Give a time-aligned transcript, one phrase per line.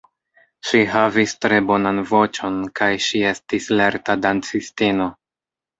[0.69, 5.13] Ŝi havis tre bonan voĉon kaj ŝi estis lerta dancistino.